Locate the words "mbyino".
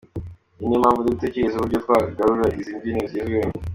2.77-3.01